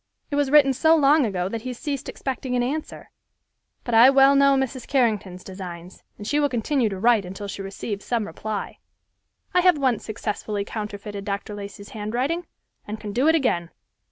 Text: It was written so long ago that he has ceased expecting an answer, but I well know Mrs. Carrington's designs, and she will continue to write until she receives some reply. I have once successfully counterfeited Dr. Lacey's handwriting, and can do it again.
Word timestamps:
It 0.31 0.35
was 0.35 0.49
written 0.49 0.73
so 0.73 0.95
long 0.95 1.27
ago 1.27 1.47
that 1.47 1.61
he 1.61 1.69
has 1.69 1.77
ceased 1.77 2.09
expecting 2.09 2.55
an 2.55 2.63
answer, 2.63 3.11
but 3.83 3.93
I 3.93 4.09
well 4.09 4.33
know 4.35 4.55
Mrs. 4.55 4.87
Carrington's 4.87 5.43
designs, 5.43 6.01
and 6.17 6.25
she 6.25 6.39
will 6.39 6.49
continue 6.49 6.89
to 6.89 6.97
write 6.97 7.23
until 7.23 7.47
she 7.47 7.61
receives 7.61 8.03
some 8.03 8.25
reply. 8.25 8.79
I 9.53 9.61
have 9.61 9.77
once 9.77 10.03
successfully 10.03 10.65
counterfeited 10.65 11.23
Dr. 11.23 11.53
Lacey's 11.53 11.89
handwriting, 11.89 12.47
and 12.87 12.99
can 12.99 13.13
do 13.13 13.27
it 13.27 13.35
again. 13.35 13.69